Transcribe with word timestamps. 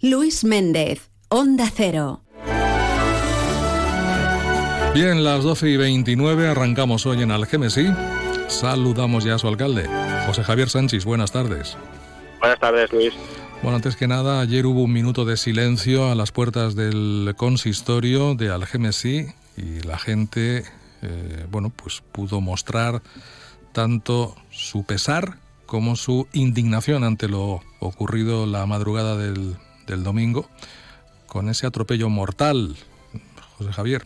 Luis 0.00 0.44
Méndez, 0.44 1.10
Onda 1.28 1.70
Cero. 1.74 2.22
Bien, 4.94 5.22
las 5.22 5.44
12 5.44 5.70
y 5.70 5.76
29 5.76 6.48
arrancamos 6.48 7.06
hoy 7.06 7.22
en 7.22 7.30
Algemesí. 7.30 7.86
Saludamos 8.48 9.24
ya 9.24 9.36
a 9.36 9.38
su 9.38 9.46
alcalde, 9.46 9.88
José 10.26 10.42
Javier 10.42 10.68
Sánchez. 10.68 11.04
Buenas 11.04 11.30
tardes. 11.30 11.76
Buenas 12.40 12.58
tardes, 12.58 12.92
Luis. 12.92 13.14
Bueno, 13.62 13.76
antes 13.76 13.94
que 13.94 14.08
nada, 14.08 14.40
ayer 14.40 14.66
hubo 14.66 14.82
un 14.82 14.92
minuto 14.92 15.24
de 15.24 15.36
silencio 15.36 16.10
a 16.10 16.14
las 16.14 16.32
puertas 16.32 16.74
del 16.74 17.34
consistorio 17.36 18.34
de 18.34 18.50
Algemesí 18.50 19.26
y 19.56 19.80
la 19.86 19.98
gente, 19.98 20.64
eh, 21.02 21.46
bueno, 21.50 21.70
pues 21.70 22.02
pudo 22.10 22.40
mostrar 22.40 23.02
tanto 23.72 24.34
su 24.50 24.84
pesar 24.84 25.36
como 25.70 25.94
su 25.94 26.26
indignación 26.32 27.04
ante 27.04 27.28
lo 27.28 27.60
ocurrido 27.78 28.44
la 28.44 28.66
madrugada 28.66 29.16
del, 29.16 29.54
del 29.86 30.02
domingo 30.02 30.46
con 31.28 31.48
ese 31.48 31.64
atropello 31.64 32.08
mortal, 32.08 32.74
José 33.56 33.72
Javier. 33.72 34.02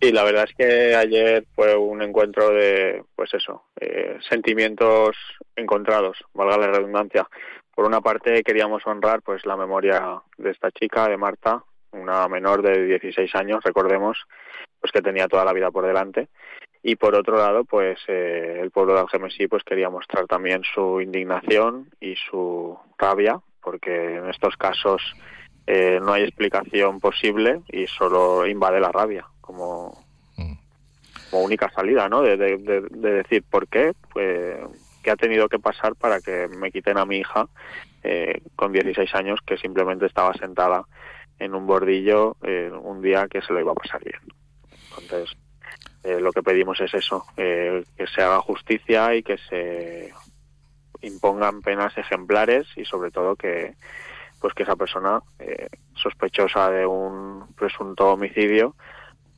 Y 0.00 0.12
la 0.12 0.24
verdad 0.24 0.46
es 0.48 0.54
que 0.56 0.94
ayer 0.94 1.44
fue 1.54 1.76
un 1.76 2.00
encuentro 2.00 2.48
de, 2.48 3.04
pues 3.14 3.34
eso, 3.34 3.64
eh, 3.78 4.16
sentimientos 4.26 5.14
encontrados, 5.54 6.16
valga 6.32 6.56
la 6.56 6.68
redundancia. 6.68 7.28
Por 7.74 7.84
una 7.84 8.00
parte 8.00 8.42
queríamos 8.42 8.86
honrar 8.86 9.20
pues 9.20 9.44
la 9.44 9.58
memoria 9.58 10.22
de 10.38 10.50
esta 10.50 10.70
chica, 10.70 11.08
de 11.08 11.18
Marta, 11.18 11.62
una 11.92 12.26
menor 12.26 12.62
de 12.62 12.86
16 12.86 13.34
años, 13.34 13.62
recordemos, 13.62 14.16
pues 14.86 14.92
que 14.92 15.02
tenía 15.02 15.26
toda 15.26 15.44
la 15.44 15.52
vida 15.52 15.72
por 15.72 15.84
delante. 15.84 16.28
Y 16.80 16.94
por 16.94 17.16
otro 17.16 17.36
lado, 17.36 17.64
pues 17.64 17.98
eh, 18.06 18.60
el 18.62 18.70
pueblo 18.70 18.94
de 18.94 19.00
Algemesí 19.00 19.48
pues 19.48 19.64
quería 19.64 19.90
mostrar 19.90 20.26
también 20.26 20.62
su 20.74 21.00
indignación 21.00 21.88
y 22.00 22.14
su 22.30 22.78
rabia, 22.96 23.40
porque 23.60 24.16
en 24.18 24.30
estos 24.30 24.56
casos 24.56 25.02
eh, 25.66 25.98
no 26.00 26.12
hay 26.12 26.22
explicación 26.22 27.00
posible 27.00 27.62
y 27.68 27.88
solo 27.88 28.46
invade 28.46 28.78
la 28.78 28.92
rabia 28.92 29.26
como, 29.40 30.04
mm. 30.36 30.52
como 31.30 31.42
única 31.42 31.68
salida, 31.70 32.08
¿no? 32.08 32.22
De, 32.22 32.36
decir 32.36 33.42
por 33.50 33.66
qué, 33.66 33.92
pues, 34.12 34.58
qué 35.02 35.10
ha 35.10 35.16
tenido 35.16 35.48
que 35.48 35.58
pasar 35.58 35.96
para 35.96 36.20
que 36.20 36.46
me 36.46 36.70
quiten 36.70 36.98
a 36.98 37.04
mi 37.04 37.16
hija 37.18 37.48
eh, 38.04 38.40
con 38.54 38.70
16 38.70 39.12
años 39.16 39.40
que 39.44 39.56
simplemente 39.56 40.06
estaba 40.06 40.32
sentada 40.34 40.84
en 41.40 41.54
un 41.56 41.66
bordillo 41.66 42.36
eh, 42.42 42.70
un 42.70 43.02
día 43.02 43.26
que 43.28 43.42
se 43.42 43.52
lo 43.52 43.60
iba 43.60 43.72
a 43.72 43.74
pasar 43.74 44.02
bien. 44.04 44.20
Entonces, 45.06 45.36
eh, 46.02 46.20
lo 46.20 46.32
que 46.32 46.42
pedimos 46.42 46.80
es 46.80 46.92
eso, 46.94 47.24
que 47.36 47.84
se 48.14 48.22
haga 48.22 48.40
justicia 48.40 49.14
y 49.14 49.22
que 49.22 49.38
se 49.38 50.12
impongan 51.02 51.62
penas 51.62 51.96
ejemplares 51.96 52.66
y 52.76 52.84
sobre 52.84 53.10
todo 53.10 53.36
que 53.36 53.74
pues 54.40 54.52
que 54.54 54.64
esa 54.64 54.76
persona 54.76 55.20
sospechosa 55.94 56.70
de 56.70 56.84
un 56.84 57.46
presunto 57.54 58.12
homicidio 58.12 58.74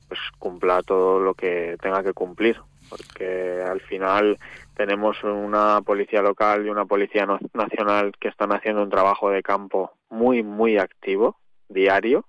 pues 0.09 0.21
cumpla 0.39 0.83
todo 0.83 1.21
lo 1.21 1.35
que 1.35 1.77
tenga 1.81 2.03
que 2.03 2.15
cumplir, 2.15 2.61
porque 2.89 3.63
al 3.63 3.81
final 3.81 4.39
tenemos 4.75 5.23
una 5.23 5.83
policía 5.83 6.23
local 6.23 6.67
y 6.67 6.71
una 6.71 6.87
policía 6.87 7.27
nacional 7.53 8.13
que 8.19 8.29
están 8.29 8.53
haciendo 8.53 8.83
un 8.83 8.91
trabajo 8.91 9.31
de 9.31 9.43
campo 9.43 9.93
muy, 10.09 10.43
muy 10.43 10.79
activo, 10.79 11.37
diario, 11.69 12.25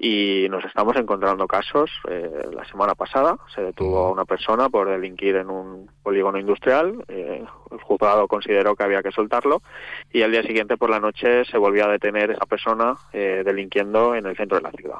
y 0.00 0.46
nos 0.48 0.64
estamos 0.64 0.96
encontrando 0.96 1.48
casos. 1.48 1.90
Eh, 2.08 2.30
la 2.52 2.64
semana 2.66 2.94
pasada 2.94 3.36
se 3.52 3.62
detuvo 3.62 3.98
a 3.98 4.12
una 4.12 4.24
persona 4.24 4.68
por 4.68 4.88
delinquir 4.88 5.34
en 5.34 5.50
un 5.50 5.90
polígono 6.04 6.38
industrial. 6.38 7.04
Eh, 7.08 7.44
el 7.72 7.80
juzgado 7.80 8.28
consideró 8.28 8.76
que 8.76 8.84
había 8.84 9.02
que 9.02 9.10
soltarlo 9.10 9.60
y 10.12 10.22
al 10.22 10.30
día 10.30 10.44
siguiente 10.44 10.76
por 10.76 10.88
la 10.88 11.00
noche 11.00 11.44
se 11.46 11.58
volvió 11.58 11.84
a 11.84 11.90
detener 11.90 12.30
esa 12.30 12.46
persona 12.46 12.94
eh, 13.12 13.42
delinquiendo 13.44 14.14
en 14.14 14.26
el 14.26 14.36
centro 14.36 14.58
de 14.58 14.62
la 14.62 14.70
ciudad. 14.70 14.98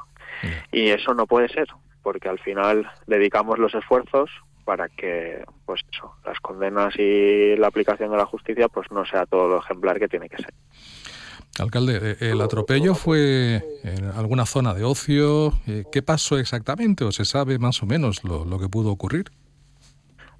Y 0.71 0.89
eso 0.89 1.13
no 1.13 1.25
puede 1.25 1.47
ser 1.47 1.67
porque 2.03 2.27
al 2.27 2.39
final 2.39 2.89
dedicamos 3.07 3.57
los 3.57 3.73
esfuerzos 3.73 4.29
para 4.65 4.89
que 4.89 5.43
pues 5.65 5.81
eso, 5.91 6.13
las 6.25 6.39
condenas 6.39 6.93
y 6.97 7.55
la 7.55 7.67
aplicación 7.67 8.11
de 8.11 8.17
la 8.17 8.25
justicia 8.25 8.67
pues 8.67 8.91
no 8.91 9.05
sea 9.05 9.25
todo 9.25 9.47
lo 9.47 9.59
ejemplar 9.59 9.97
que 9.97 10.09
tiene 10.09 10.29
que 10.29 10.37
ser. 10.37 10.53
Alcalde, 11.59 11.99
eh, 12.01 12.31
¿el 12.31 12.41
atropello 12.41 12.95
fue 12.95 13.61
en 13.83 14.05
alguna 14.15 14.45
zona 14.45 14.73
de 14.73 14.83
ocio? 14.83 15.53
Eh, 15.67 15.83
¿Qué 15.91 16.01
pasó 16.01 16.37
exactamente 16.37 17.03
o 17.03 17.11
se 17.11 17.25
sabe 17.25 17.59
más 17.59 17.83
o 17.83 17.85
menos 17.85 18.23
lo 18.23 18.59
que 18.59 18.69
pudo 18.69 18.91
ocurrir? 18.91 19.25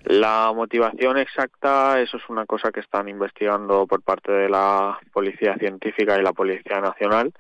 La 0.05 0.51
motivación 0.55 1.17
exacta, 1.17 2.01
eso 2.01 2.17
es 2.17 2.23
una 2.29 2.45
cosa 2.45 2.71
que 2.71 2.79
están 2.79 3.09
investigando 3.09 3.85
por 3.85 4.01
parte 4.01 4.31
de 4.31 4.49
la 4.49 4.97
Policía 5.11 5.55
Científica 5.59 6.17
y 6.17 6.23
la 6.23 6.33
Policía 6.33 6.79
Nacional, 6.79 7.33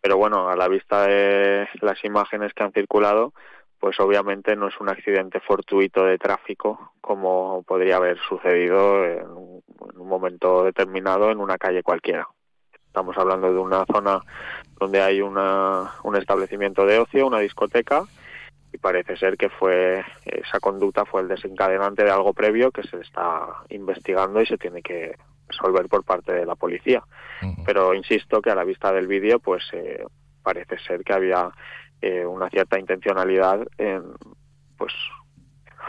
pero 0.00 0.18
bueno, 0.18 0.48
a 0.48 0.56
la 0.56 0.68
vista 0.68 1.06
de 1.06 1.68
las 1.80 2.04
imágenes 2.04 2.52
que 2.54 2.62
han 2.62 2.72
circulado, 2.72 3.32
pues 3.80 3.98
obviamente 3.98 4.54
no 4.54 4.68
es 4.68 4.78
un 4.78 4.90
accidente 4.90 5.40
fortuito 5.40 6.04
de 6.04 6.18
tráfico 6.18 6.92
como 7.00 7.64
podría 7.64 7.96
haber 7.96 8.18
sucedido 8.28 9.04
en 9.04 9.26
un, 9.26 9.62
momento 9.96 10.62
determinado 10.62 11.30
en 11.30 11.40
una 11.40 11.56
calle 11.56 11.82
cualquiera. 11.82 12.28
Estamos 12.92 13.16
hablando 13.16 13.50
de 13.50 13.58
una 13.58 13.86
zona 13.86 14.20
donde 14.78 15.00
hay 15.00 15.22
una, 15.22 15.92
un 16.02 16.14
establecimiento 16.14 16.84
de 16.84 16.98
ocio, 16.98 17.26
una 17.26 17.38
discoteca, 17.38 18.04
y 18.70 18.76
parece 18.76 19.16
ser 19.16 19.38
que 19.38 19.48
fue 19.48 20.04
esa 20.26 20.60
conducta 20.60 21.06
fue 21.06 21.22
el 21.22 21.28
desencadenante 21.28 22.04
de 22.04 22.10
algo 22.10 22.34
previo 22.34 22.70
que 22.70 22.82
se 22.82 23.00
está 23.00 23.46
investigando 23.70 24.42
y 24.42 24.46
se 24.46 24.58
tiene 24.58 24.82
que 24.82 25.16
resolver 25.48 25.88
por 25.88 26.04
parte 26.04 26.34
de 26.34 26.44
la 26.44 26.54
policía. 26.54 27.02
Pero 27.64 27.94
insisto 27.94 28.42
que 28.42 28.50
a 28.50 28.54
la 28.54 28.64
vista 28.64 28.92
del 28.92 29.06
vídeo, 29.06 29.38
pues 29.38 29.64
eh, 29.72 30.04
parece 30.42 30.78
ser 30.80 31.02
que 31.02 31.14
había 31.14 31.50
eh, 32.02 32.26
una 32.26 32.50
cierta 32.50 32.78
intencionalidad 32.78 33.66
en 33.78 34.02
pues 34.76 34.92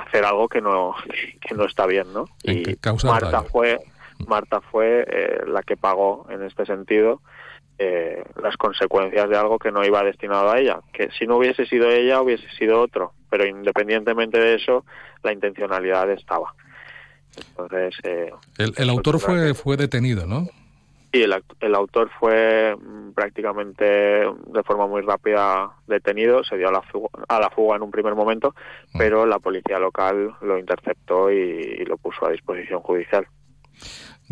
hacer 0.07 0.23
algo 0.23 0.47
que 0.47 0.61
no 0.61 0.95
que 1.41 1.53
no 1.53 1.65
está 1.65 1.85
bien 1.85 2.11
no 2.13 2.25
y 2.43 2.63
Marta 3.03 3.43
fue 3.43 3.79
Marta 4.27 4.61
fue 4.61 5.05
eh, 5.07 5.41
la 5.47 5.63
que 5.63 5.77
pagó 5.77 6.27
en 6.29 6.43
este 6.43 6.65
sentido 6.65 7.21
eh, 7.77 8.23
las 8.41 8.55
consecuencias 8.57 9.29
de 9.29 9.37
algo 9.37 9.57
que 9.57 9.71
no 9.71 9.83
iba 9.83 10.03
destinado 10.03 10.51
a 10.51 10.59
ella 10.59 10.79
que 10.93 11.09
si 11.17 11.25
no 11.25 11.37
hubiese 11.37 11.65
sido 11.65 11.89
ella 11.89 12.21
hubiese 12.21 12.47
sido 12.57 12.81
otro 12.81 13.13
pero 13.29 13.45
independientemente 13.45 14.39
de 14.39 14.55
eso 14.55 14.85
la 15.23 15.33
intencionalidad 15.33 16.09
estaba 16.11 16.53
entonces 17.35 17.95
el, 18.57 18.73
el 18.77 18.89
autor 18.89 19.19
fue 19.19 19.53
fue 19.53 19.75
detenido 19.75 20.27
no 20.27 20.47
Sí, 21.13 21.21
el, 21.21 21.75
autor 21.75 22.09
fue 22.19 22.75
mm, 22.75 23.11
prácticamente 23.11 23.85
de 23.85 24.63
forma 24.65 24.87
muy 24.87 25.03
rápida 25.03 25.69
detenido, 25.85 26.43
se 26.43 26.57
dio 26.57 26.69
a 26.69 26.71
la 26.71 26.81
fuga, 26.81 27.09
a 27.27 27.39
la 27.39 27.51
fuga 27.51 27.75
en 27.75 27.83
un 27.83 27.91
primer 27.91 28.15
momento, 28.15 28.55
mm. 28.93 28.97
pero 28.97 29.27
la 29.27 29.37
policía 29.37 29.77
local 29.77 30.35
lo 30.41 30.57
interceptó 30.57 31.31
y, 31.31 31.85
lo 31.85 31.97
puso 31.97 32.25
a 32.25 32.31
disposición 32.31 32.81
judicial. 32.81 33.27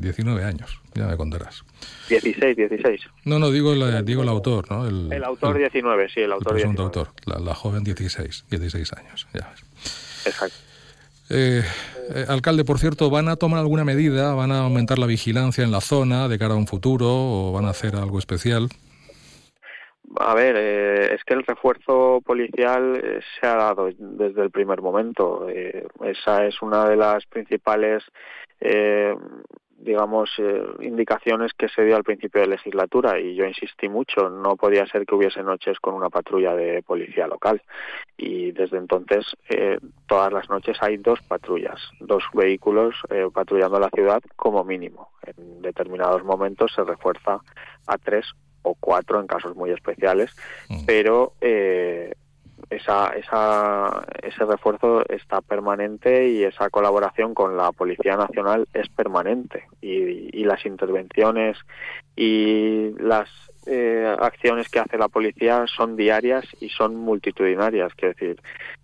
19 0.02 0.44
años, 0.44 0.82
ya 0.94 1.08
me 1.08 1.16
contarás. 1.16 1.64
16, 2.10 2.58
16. 2.58 3.02
No, 3.26 3.40
no, 3.40 3.52
digo, 3.52 3.74
digo 4.04 4.24
el 4.24 4.30
autor, 4.30 4.70
¿no? 4.70 4.88
El, 4.88 5.24
autor 5.24 5.58
19, 5.58 6.10
sí, 6.10 6.22
el 6.22 6.32
autor 6.32 6.60
el 6.60 6.78
autor, 6.78 7.10
la, 7.26 7.40
la, 7.40 7.56
joven 7.56 7.84
16, 7.84 8.46
16 8.50 8.94
años, 8.94 9.28
ya 9.34 9.54
Exacto. 10.26 10.58
Eh, 11.34 11.62
eh, 12.14 12.26
alcalde, 12.28 12.66
por 12.66 12.78
cierto, 12.78 13.10
¿van 13.10 13.30
a 13.30 13.38
tomar 13.38 13.60
alguna 13.60 13.86
medida? 13.86 14.34
¿Van 14.34 14.52
a 14.52 14.64
aumentar 14.64 15.00
la 15.00 15.06
vigilancia 15.06 15.64
en 15.64 15.72
la 15.72 15.80
zona 15.80 16.28
de 16.28 16.38
cara 16.38 16.56
a 16.56 16.58
un 16.58 16.68
futuro 16.68 17.08
o 17.08 17.54
van 17.54 17.66
a 17.66 17.70
hacer 17.70 17.96
algo 17.96 18.20
especial? 18.20 18.68
A 20.20 20.34
ver, 20.34 20.56
eh, 20.58 21.16
es 21.16 21.24
que 21.24 21.34
el 21.34 21.46
refuerzo 21.46 22.22
policial 22.26 23.22
se 23.40 23.48
ha 23.48 23.56
dado 23.56 23.90
desde 23.98 24.44
el 24.44 24.52
primer 24.52 24.82
momento. 24.82 25.48
esa 25.48 26.46
es 26.46 26.62
una 26.62 26.90
de 26.90 26.98
las 26.98 27.26
principales 27.28 28.04
digamos, 29.84 30.30
eh, 30.38 30.64
indicaciones 30.82 31.52
que 31.54 31.68
se 31.70 31.84
dio 31.84 31.96
al 31.96 32.04
principio 32.04 32.42
de 32.42 32.48
legislatura 32.48 33.20
y 33.20 33.36
yo 33.36 33.46
insistí 33.46 33.90
mucho, 33.90 34.30
no 34.30 34.56
podía 34.56 34.86
ser 34.88 35.06
que 35.06 35.16
hubiese 35.16 35.44
noches 35.44 35.80
con 35.80 35.94
una 35.94 36.10
patrulla 36.10 36.56
de 36.56 36.84
policía 36.84 37.28
local 37.28 37.62
y 38.18 38.52
desde 38.52 38.78
entonces 38.78 39.26
eh, 39.50 39.80
todas 40.08 40.32
las 40.32 40.50
noches 40.50 40.78
hay 40.82 40.98
dos 40.98 41.22
patrullas, 41.24 41.80
dos 42.00 42.24
vehículos 42.34 42.96
eh, 43.10 43.28
patrullando 43.34 43.80
la 43.80 43.90
ciudad 43.90 44.22
como 44.36 44.64
mínimo. 44.64 45.10
En 45.24 45.62
determinados 45.62 46.24
momentos 46.24 46.72
se 46.76 46.84
refuerza 46.84 47.40
a 47.88 47.98
tres 47.98 48.26
o 48.64 48.76
cuatro 48.76 49.20
en 49.20 49.28
casos 49.28 49.56
muy 49.56 49.72
especiales, 49.72 50.36
mm. 50.70 50.86
pero 50.86 51.34
eh, 51.42 52.14
esa, 52.72 53.10
esa, 53.10 54.06
ese 54.24 54.46
refuerzo 54.46 55.04
está 55.10 55.42
permanente 55.42 56.30
y 56.30 56.44
esa 56.44 56.70
colaboración 56.70 57.34
con 57.34 57.58
la 57.58 57.72
Policía 57.74 58.16
Nacional 58.16 58.68
es 58.74 58.88
permanente 58.90 59.66
y, 59.82 60.40
y 60.40 60.46
las 60.46 60.66
intervenciones 60.66 61.58
y 62.16 62.92
las 62.98 63.30
eh, 63.66 64.16
acciones 64.20 64.70
que 64.70 64.80
hace 64.80 64.98
la 64.98 65.08
policía 65.08 65.66
son 65.68 65.96
diarias 65.96 66.46
y 66.62 66.70
son 66.70 66.96
multitudinarias. 66.96 67.94
Quiero 67.94 68.14
decir, 68.14 68.42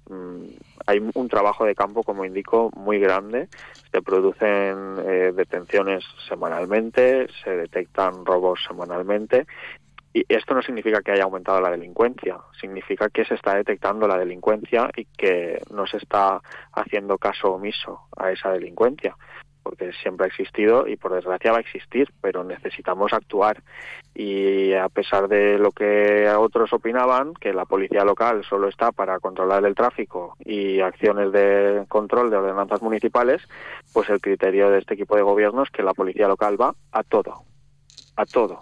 mm, 0.10 0.44
hay 0.86 1.02
un 1.14 1.28
trabajo 1.30 1.66
de 1.66 1.74
campo, 1.74 2.04
como 2.04 2.26
indico, 2.26 2.70
muy 2.76 3.00
grande. 3.00 3.48
Se 3.92 4.02
producen 4.02 4.98
eh, 5.06 5.32
detenciones 5.34 6.04
semanalmente, 6.28 7.28
se 7.44 7.56
detectan 7.56 8.26
robos 8.26 8.60
semanalmente 8.68 9.48
y 10.14 10.26
esto 10.30 10.54
no 10.54 10.62
significa 10.62 11.02
que 11.02 11.12
haya 11.12 11.24
aumentado 11.24 11.62
la 11.62 11.72
delincuencia, 11.72 12.38
significa 12.60 13.10
que 13.10 13.26
se 13.26 13.36
está 13.36 13.56
detectando 13.56 14.08
la 14.08 14.18
delincuencia 14.18 14.90
y 14.96 15.06
que 15.06 15.62
no 15.72 15.86
se 15.86 15.98
está 15.98 16.42
haciendo 16.74 17.18
caso 17.18 17.54
omiso 17.54 18.02
a 18.16 18.32
esa 18.32 18.52
delincuencia 18.52 19.16
porque 19.68 19.92
siempre 20.02 20.26
ha 20.26 20.28
existido 20.30 20.88
y 20.88 20.96
por 20.96 21.14
desgracia 21.14 21.52
va 21.52 21.58
a 21.58 21.62
existir, 21.62 22.10
pero 22.22 22.42
necesitamos 22.46 23.12
actuar. 23.12 23.62
Y 24.16 24.74
a 24.74 24.88
pesar 24.88 25.28
de 25.28 25.60
lo 25.60 25.74
que 25.74 26.30
otros 26.30 26.72
opinaban, 26.72 27.34
que 27.34 27.52
la 27.52 27.66
policía 27.66 28.06
local 28.06 28.46
solo 28.50 28.70
está 28.70 28.94
para 28.94 29.20
controlar 29.20 29.66
el 29.66 29.76
tráfico 29.76 30.38
y 30.40 30.80
acciones 30.80 31.34
de 31.34 31.84
control 31.90 32.30
de 32.30 32.38
ordenanzas 32.38 32.82
municipales, 32.82 33.42
pues 33.92 34.10
el 34.10 34.22
criterio 34.22 34.70
de 34.70 34.80
este 34.80 34.94
equipo 34.94 35.18
de 35.18 35.24
gobierno 35.24 35.64
es 35.64 35.70
que 35.70 35.84
la 35.84 35.94
policía 35.94 36.30
local 36.30 36.60
va 36.60 36.74
a 36.94 37.04
todo, 37.04 37.44
a 38.16 38.26
todo. 38.26 38.62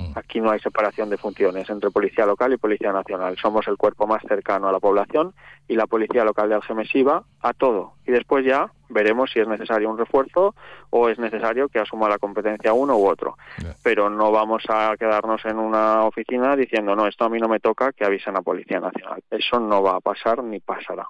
Mm. 0.00 0.18
Aquí 0.18 0.40
no 0.40 0.50
hay 0.50 0.60
separación 0.60 1.10
de 1.10 1.18
funciones 1.18 1.68
entre 1.68 1.90
Policía 1.90 2.26
Local 2.26 2.52
y 2.52 2.56
Policía 2.56 2.92
Nacional. 2.92 3.36
Somos 3.40 3.66
el 3.68 3.76
cuerpo 3.76 4.06
más 4.06 4.22
cercano 4.26 4.68
a 4.68 4.72
la 4.72 4.80
población 4.80 5.34
y 5.68 5.76
la 5.76 5.86
Policía 5.86 6.24
Local 6.24 6.48
de 6.48 6.54
Algemesí 6.56 7.02
va 7.02 7.24
a 7.40 7.52
todo. 7.52 7.94
Y 8.06 8.12
después 8.12 8.44
ya 8.44 8.72
veremos 8.88 9.30
si 9.30 9.40
es 9.40 9.46
necesario 9.46 9.90
un 9.90 9.98
refuerzo 9.98 10.54
o 10.90 11.08
es 11.08 11.18
necesario 11.18 11.68
que 11.68 11.78
asuma 11.78 12.08
la 12.08 12.18
competencia 12.18 12.72
uno 12.72 12.96
u 12.96 13.06
otro. 13.06 13.36
Pero 13.82 14.10
no 14.10 14.32
vamos 14.32 14.64
a 14.68 14.96
quedarnos 14.98 15.44
en 15.44 15.58
una 15.58 16.04
oficina 16.04 16.56
diciendo, 16.56 16.96
no, 16.96 17.06
esto 17.06 17.24
a 17.24 17.28
mí 17.28 17.38
no 17.38 17.48
me 17.48 17.60
toca, 17.60 17.92
que 17.92 18.04
avisen 18.04 18.36
a 18.36 18.42
Policía 18.42 18.80
Nacional. 18.80 19.22
Eso 19.30 19.60
no 19.60 19.82
va 19.82 19.96
a 19.96 20.00
pasar 20.00 20.42
ni 20.42 20.60
pasará. 20.60 21.06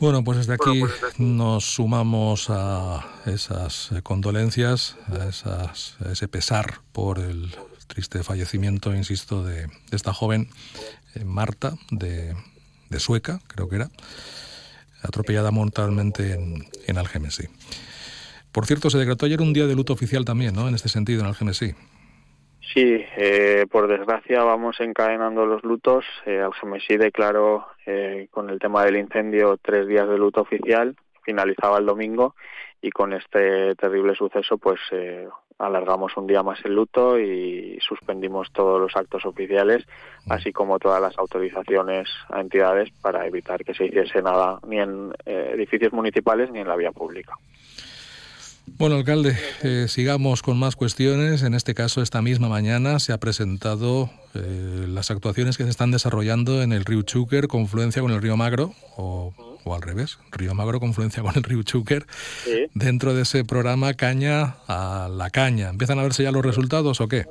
Bueno, 0.00 0.24
pues 0.24 0.38
desde 0.38 0.54
aquí 0.54 0.82
nos 1.18 1.74
sumamos 1.74 2.46
a 2.48 3.04
esas 3.26 3.92
eh, 3.92 4.00
condolencias, 4.00 4.96
a, 5.08 5.28
esas, 5.28 5.96
ese 6.10 6.26
pesar 6.26 6.80
por 6.92 7.18
el 7.18 7.54
triste 7.86 8.22
fallecimiento, 8.22 8.94
insisto, 8.94 9.44
de, 9.44 9.68
esta 9.90 10.14
joven 10.14 10.48
eh, 11.14 11.24
Marta, 11.24 11.76
de, 11.90 12.34
Sueca, 12.98 13.40
creo 13.46 13.68
que 13.68 13.76
era, 13.76 13.90
atropellada 15.02 15.50
mortalmente 15.50 16.32
en, 16.32 16.66
en 16.86 16.96
Algemesí. 16.96 17.48
Por 18.52 18.64
cierto, 18.64 18.88
se 18.88 18.96
decretó 18.96 19.26
ayer 19.26 19.42
un 19.42 19.52
día 19.52 19.66
de 19.66 19.74
luto 19.74 19.92
oficial 19.92 20.24
también, 20.24 20.54
¿no? 20.54 20.66
En 20.66 20.74
este 20.74 20.88
sentido, 20.88 21.20
en 21.20 21.26
Algemesí. 21.26 21.74
Sí, 22.72 23.04
eh, 23.16 23.66
por 23.68 23.88
desgracia 23.88 24.44
vamos 24.44 24.78
encadenando 24.78 25.44
los 25.44 25.64
lutos. 25.64 26.04
Eh, 26.24 26.38
Algemesí 26.40 26.96
declaró 26.96 27.66
eh, 27.84 28.28
con 28.30 28.48
el 28.48 28.60
tema 28.60 28.84
del 28.84 28.96
incendio 28.96 29.58
tres 29.60 29.88
días 29.88 30.08
de 30.08 30.16
luto 30.16 30.42
oficial, 30.42 30.94
finalizaba 31.24 31.78
el 31.78 31.86
domingo 31.86 32.36
y 32.80 32.90
con 32.90 33.12
este 33.12 33.74
terrible 33.74 34.14
suceso 34.14 34.56
pues 34.56 34.78
eh, 34.92 35.28
alargamos 35.58 36.16
un 36.16 36.28
día 36.28 36.44
más 36.44 36.64
el 36.64 36.76
luto 36.76 37.18
y 37.18 37.76
suspendimos 37.80 38.52
todos 38.52 38.80
los 38.80 38.94
actos 38.94 39.26
oficiales, 39.26 39.84
mm. 40.26 40.32
así 40.32 40.52
como 40.52 40.78
todas 40.78 41.02
las 41.02 41.18
autorizaciones 41.18 42.08
a 42.28 42.40
entidades 42.40 42.90
para 43.02 43.26
evitar 43.26 43.64
que 43.64 43.74
se 43.74 43.86
hiciese 43.86 44.22
nada 44.22 44.60
ni 44.64 44.78
en 44.78 45.12
edificios 45.26 45.92
municipales 45.92 46.52
ni 46.52 46.60
en 46.60 46.68
la 46.68 46.76
vía 46.76 46.92
pública. 46.92 47.34
Bueno, 48.66 48.96
alcalde, 48.96 49.36
eh, 49.62 49.86
sigamos 49.88 50.42
con 50.42 50.58
más 50.58 50.76
cuestiones. 50.76 51.42
En 51.42 51.54
este 51.54 51.74
caso, 51.74 52.02
esta 52.02 52.22
misma 52.22 52.48
mañana 52.48 52.98
se 52.98 53.12
ha 53.12 53.18
presentado 53.18 54.10
eh, 54.34 54.86
las 54.88 55.10
actuaciones 55.10 55.58
que 55.58 55.64
se 55.64 55.70
están 55.70 55.90
desarrollando 55.90 56.62
en 56.62 56.72
el 56.72 56.84
río 56.84 57.02
Chúquer, 57.02 57.48
confluencia 57.48 58.00
con 58.00 58.12
el 58.12 58.22
río 58.22 58.36
Magro, 58.36 58.74
o, 58.96 59.34
al 59.66 59.82
revés, 59.82 60.18
río 60.32 60.54
Magro, 60.54 60.80
confluencia 60.80 61.22
con 61.22 61.36
el 61.36 61.42
río 61.42 61.62
Chúquer, 61.62 62.06
dentro 62.74 63.14
de 63.14 63.22
ese 63.22 63.44
programa 63.44 63.94
Caña 63.94 64.56
a 64.66 65.08
la 65.12 65.30
Caña. 65.30 65.68
¿Empiezan 65.68 65.98
a 65.98 66.02
verse 66.02 66.22
ya 66.22 66.32
los 66.32 66.44
resultados 66.44 67.00
o 67.00 67.08
qué? 67.08 67.26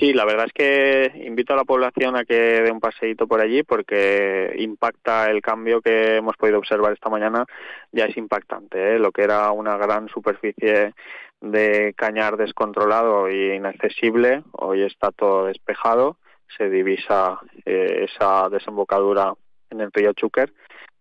Sí, 0.00 0.14
la 0.14 0.24
verdad 0.24 0.46
es 0.46 0.54
que 0.54 1.12
invito 1.26 1.52
a 1.52 1.56
la 1.56 1.64
población 1.64 2.16
a 2.16 2.24
que 2.24 2.34
dé 2.34 2.72
un 2.72 2.80
paseíto 2.80 3.26
por 3.28 3.38
allí 3.38 3.62
porque 3.64 4.50
impacta 4.56 5.30
el 5.30 5.42
cambio 5.42 5.82
que 5.82 6.16
hemos 6.16 6.38
podido 6.38 6.56
observar 6.56 6.94
esta 6.94 7.10
mañana, 7.10 7.44
ya 7.92 8.06
es 8.06 8.16
impactante. 8.16 8.94
¿eh? 8.94 8.98
Lo 8.98 9.12
que 9.12 9.24
era 9.24 9.50
una 9.50 9.76
gran 9.76 10.08
superficie 10.08 10.94
de 11.42 11.92
cañar 11.98 12.38
descontrolado 12.38 13.28
e 13.28 13.54
inaccesible, 13.56 14.42
hoy 14.52 14.84
está 14.84 15.10
todo 15.10 15.44
despejado, 15.44 16.16
se 16.56 16.70
divisa 16.70 17.38
eh, 17.66 18.06
esa 18.08 18.48
desembocadura 18.48 19.34
en 19.68 19.82
el 19.82 19.92
río 19.92 20.14
Chúquer, 20.14 20.50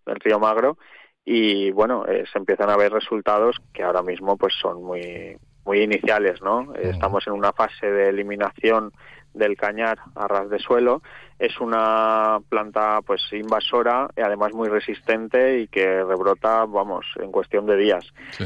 el 0.07 0.19
río 0.19 0.39
Magro, 0.39 0.77
y 1.23 1.71
bueno, 1.71 2.05
eh, 2.05 2.25
se 2.29 2.37
empiezan 2.37 2.69
a 2.69 2.75
ver 2.75 2.91
resultados 2.91 3.61
que 3.73 3.81
ahora 3.81 4.01
mismo 4.01 4.35
pues 4.35 4.53
son 4.61 4.83
muy 4.83 5.37
muy 5.65 5.81
iniciales, 5.81 6.41
¿no? 6.41 6.73
Estamos 6.75 7.25
en 7.27 7.33
una 7.33 7.53
fase 7.53 7.89
de 7.91 8.09
eliminación 8.09 8.91
del 9.33 9.55
cañar 9.55 9.99
a 10.15 10.27
ras 10.27 10.49
de 10.49 10.59
suelo. 10.59 11.01
Es 11.37 11.59
una 11.59 12.39
planta 12.49 13.01
pues 13.05 13.21
invasora 13.31 14.09
y 14.17 14.21
además 14.21 14.53
muy 14.53 14.67
resistente 14.67 15.59
y 15.59 15.67
que 15.67 16.03
rebrota, 16.03 16.65
vamos, 16.65 17.05
en 17.15 17.31
cuestión 17.31 17.65
de 17.65 17.77
días. 17.77 18.05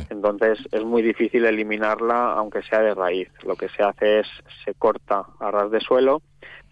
Entonces 0.09 0.59
es 0.71 0.83
muy 0.83 1.01
difícil 1.01 1.45
eliminarla 1.45 2.33
aunque 2.33 2.61
sea 2.63 2.79
de 2.79 2.93
raíz. 2.93 3.29
Lo 3.43 3.55
que 3.55 3.69
se 3.69 3.83
hace 3.83 4.19
es 4.19 4.27
se 4.63 4.73
corta 4.75 5.23
a 5.39 5.51
ras 5.51 5.71
de 5.71 5.79
suelo, 5.79 6.21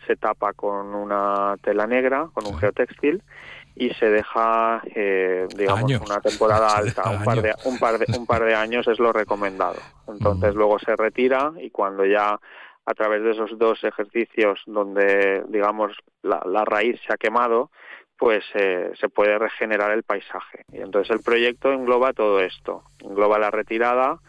se 0.06 0.16
tapa 0.16 0.54
con 0.54 0.94
una 0.94 1.56
tela 1.64 1.88
negra, 1.88 2.28
con 2.34 2.46
un 2.46 2.58
geotextil 2.58 3.24
y 3.75 3.89
se 3.91 4.09
deja 4.09 4.81
eh, 4.95 5.47
digamos 5.56 5.91
una 6.01 6.19
temporada 6.21 6.68
alta 6.77 7.09
un 7.09 7.23
par 7.23 7.41
de 7.41 7.53
un 7.65 7.79
par 7.79 7.97
de 7.97 8.18
un 8.18 8.25
par 8.25 8.44
de 8.44 8.56
años 8.56 8.88
es 8.88 9.00
lo 9.00 9.13
recomendado. 9.13 9.79
Entonces 10.07 10.53
mm. 10.53 10.57
luego 10.57 10.79
se 10.79 10.95
retira 10.95 11.53
y 11.59 11.69
cuando 11.69 12.06
ya 12.06 12.39
a 12.85 12.94
través 12.94 13.23
de 13.23 13.31
esos 13.31 13.57
dos 13.57 13.83
ejercicios 13.83 14.59
donde 14.65 15.44
digamos 15.47 15.95
la, 16.23 16.41
la 16.45 16.65
raíz 16.65 17.00
se 17.06 17.13
ha 17.13 17.18
quemado 17.18 17.71
pues 18.21 18.44
eh, 18.53 18.91
se 19.00 19.09
puede 19.09 19.39
regenerar 19.39 19.91
el 19.91 20.03
paisaje. 20.03 20.63
Y 20.71 20.77
entonces 20.77 21.09
el 21.09 21.23
proyecto 21.23 21.73
engloba 21.73 22.13
todo 22.13 22.39
esto. 22.39 22.83
Engloba 23.00 23.39
la 23.39 23.50
retirada 23.50 24.19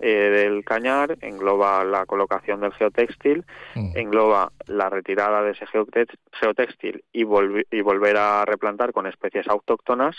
eh, 0.00 0.30
del 0.30 0.64
cañar, 0.64 1.18
engloba 1.20 1.84
la 1.84 2.06
colocación 2.06 2.60
del 2.60 2.72
geotextil, 2.72 3.44
mm. 3.74 3.96
engloba 3.96 4.52
la 4.66 4.88
retirada 4.88 5.42
de 5.42 5.52
ese 5.52 5.66
geotextil 5.66 7.04
y, 7.12 7.20
y, 7.20 7.80
volver 7.82 8.16
a 8.16 8.44
replantar 8.44 8.92
con 8.92 9.06
especies 9.06 9.46
autóctonas 9.48 10.16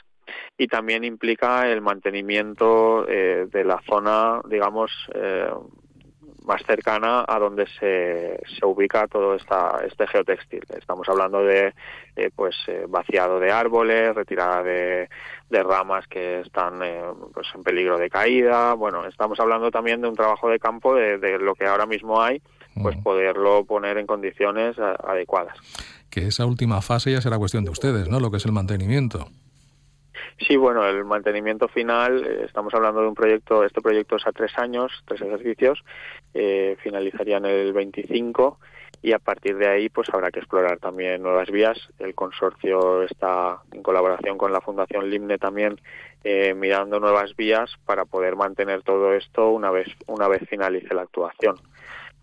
y 0.58 0.68
también 0.68 1.04
implica 1.04 1.68
el 1.68 1.82
mantenimiento 1.82 3.08
eh, 3.08 3.48
de 3.52 3.64
la 3.64 3.82
zona, 3.90 4.42
digamos, 4.48 4.92
eh, 5.16 5.50
más 6.46 6.64
cercana 6.66 7.24
a 7.28 7.40
donde 7.40 7.68
se, 7.80 8.40
se 8.60 8.66
ubica 8.66 9.08
todo 9.08 9.36
esta, 9.36 9.82
este 9.86 10.08
geotextil. 10.08 10.64
Estamos 10.78 11.08
hablando 11.10 11.44
de 11.44 11.74
eh, 12.16 12.30
pues 12.36 12.56
eh, 12.68 12.86
vaciado 12.88 13.40
de 13.40 13.52
árboles, 13.52 14.16
retirada 14.16 14.64
de, 14.64 15.10
de 15.50 15.64
ramas 15.64 16.08
que 16.08 16.42
están 16.42 16.82
eh, 16.84 17.02
pues 17.34 17.48
en 17.54 17.64
peligro 17.64 17.98
de 17.98 18.10
caída. 18.10 18.74
Bueno, 18.74 19.06
estamos 19.06 19.40
hablando 19.40 19.72
también 19.72 20.02
de 20.02 20.08
un 20.08 20.16
trabajo 20.16 20.50
de 20.50 20.60
campo 20.60 20.96
de, 20.96 21.18
de 21.18 21.38
lo 21.38 21.56
que 21.56 21.66
ahora 21.66 21.86
mismo 21.86 22.22
hay, 22.22 22.42
pues 22.82 22.98
poderlo 22.98 23.64
poner 23.66 23.98
en 23.98 24.08
condiciones 24.08 24.78
adecuadas. 24.80 25.58
Que 26.10 26.28
esa 26.28 26.46
última 26.46 26.82
fase 26.82 27.12
ya 27.12 27.22
será 27.22 27.38
cuestión 27.38 27.64
de 27.64 27.72
ustedes, 27.72 28.10
¿no? 28.10 28.20
Lo 28.20 28.32
que 28.32 28.38
es 28.38 28.46
el 28.46 28.52
mantenimiento. 28.52 29.28
Sí, 30.48 30.56
bueno, 30.56 30.88
el 30.88 31.06
mantenimiento 31.06 31.68
final, 31.68 32.26
eh, 32.26 32.46
estamos 32.46 32.74
hablando 32.74 33.02
de 33.02 33.08
un 33.08 33.16
proyecto, 33.16 33.64
este 33.64 33.82
proyecto 33.82 34.16
es 34.16 34.26
a 34.26 34.32
tres 34.32 34.52
años, 34.58 34.92
tres 35.06 35.22
ejercicios, 35.22 35.84
eh, 36.34 36.78
finalizaría 36.82 37.38
en 37.38 37.46
el 37.46 37.74
25 37.74 38.60
y 39.04 39.14
a 39.14 39.20
partir 39.20 39.58
de 39.58 39.68
ahí 39.68 39.90
pues 39.90 40.10
habrá 40.12 40.32
que 40.32 40.40
explorar 40.40 40.80
también 40.80 41.22
nuevas 41.22 41.50
vías. 41.50 41.78
El 42.00 42.16
consorcio 42.16 43.04
está 43.04 43.62
en 43.72 43.84
colaboración 43.84 44.38
con 44.38 44.52
la 44.52 44.62
Fundación 44.62 45.10
Limne 45.10 45.38
también 45.38 45.80
eh, 46.24 46.54
mirando 46.54 47.00
nuevas 47.00 47.36
vías 47.36 47.72
para 47.86 48.06
poder 48.06 48.36
mantener 48.36 48.84
todo 48.84 49.14
esto 49.14 49.50
una 49.50 49.70
vez, 49.70 49.88
una 50.08 50.28
vez 50.28 50.42
finalice 50.50 50.94
la 50.94 51.04
actuación 51.04 51.58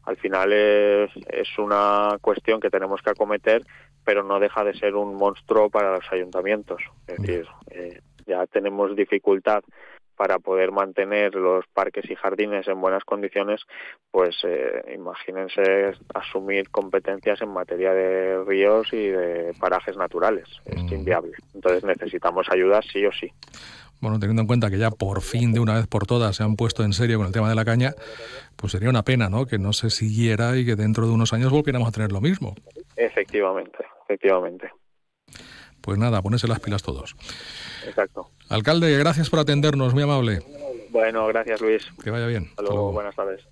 al 0.09 0.17
final 0.17 0.53
es, 0.55 1.11
es, 1.29 1.59
una 1.59 2.17
cuestión 2.23 2.61
que 2.61 2.71
tenemos 2.71 3.03
que 3.03 3.11
acometer, 3.11 3.63
pero 4.05 4.23
no 4.23 4.41
deja 4.41 4.65
de 4.65 4.73
ser 4.73 4.95
un 4.95 5.15
monstruo 5.15 5.69
para 5.69 5.93
los 5.93 6.11
ayuntamientos. 6.11 6.81
Es 7.07 7.19
decir, 7.19 7.47
eh, 7.71 8.01
ya 8.29 8.47
tenemos 8.47 8.95
dificultad 8.95 9.63
para 10.19 10.41
poder 10.41 10.73
mantener 10.73 11.37
los 11.37 11.65
parques 11.73 12.11
y 12.11 12.17
jardines 12.17 12.67
en 12.67 12.81
buenas 12.81 13.05
condiciones, 13.05 13.61
pues 14.11 14.37
eh, 14.43 14.83
imagínense 14.95 15.93
asumir 16.13 16.71
competencias 16.71 17.41
en 17.41 17.51
materia 17.51 17.95
de 17.95 18.43
ríos 18.45 18.93
y 18.93 19.07
de 19.07 19.55
parajes 19.61 19.97
naturales. 19.97 20.49
Es 20.67 20.83
mm. 20.83 20.93
inviable. 20.93 21.33
Entonces 21.55 21.85
necesitamos 21.85 22.49
ayuda 22.51 22.83
sí 22.83 23.07
o 23.07 23.13
sí. 23.13 23.33
Bueno, 24.01 24.19
teniendo 24.19 24.43
en 24.43 24.49
cuenta 24.49 24.71
que 24.71 24.79
ya 24.79 24.91
por 24.91 25.23
fin, 25.23 25.53
de 25.53 25.61
una 25.61 25.75
vez 25.75 25.87
por 25.87 26.07
todas, 26.07 26.37
se 26.37 26.43
han 26.43 26.57
puesto 26.57 26.85
en 26.85 26.93
serio 26.93 27.19
con 27.19 27.27
el 27.29 27.33
tema 27.33 27.49
de 27.49 27.55
la 27.55 27.65
caña, 27.65 27.95
pues 28.57 28.73
sería 28.73 28.91
una 28.91 29.05
pena, 29.05 29.29
¿no? 29.29 29.47
Que 29.47 29.59
no 29.59 29.73
se 29.73 29.91
siguiera 29.91 30.57
y 30.57 30.65
que 30.67 30.75
dentro 30.75 31.07
de 31.07 31.13
unos 31.13 31.33
años 31.33 31.51
volviéramos 31.51 31.89
a 31.89 31.93
tener 31.93 32.11
lo 32.11 32.21
mismo. 32.21 32.55
Efectivamente, 32.97 33.79
efectivamente. 34.05 34.71
Pues 35.81 35.99
nada, 35.99 36.23
ponerse 36.23 36.49
las 36.49 36.61
pilas 36.61 36.83
todos. 36.83 37.17
Exacto. 37.87 38.31
Alcalde, 38.49 38.97
gracias 38.99 39.31
por 39.31 39.39
atendernos, 39.39 39.95
muy 39.95 40.03
amable. 40.03 40.43
Bueno, 40.91 41.27
gracias 41.27 41.61
Luis. 41.61 41.87
Que 42.03 42.11
vaya 42.11 42.27
bien. 42.27 42.47
Hasta 42.51 42.63
luego, 42.63 42.93
buenas 42.93 43.15
tardes. 43.15 43.43